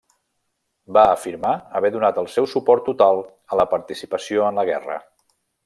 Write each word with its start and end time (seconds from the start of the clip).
Va 0.95 1.03
afirmar 1.09 1.51
haver 1.79 1.91
donat 1.97 2.17
el 2.21 2.31
seu 2.37 2.49
suport 2.55 2.85
total 2.89 3.21
a 3.57 3.61
la 3.63 3.67
participació 3.75 4.49
en 4.49 4.59
la 4.63 4.69
guerra. 4.73 4.99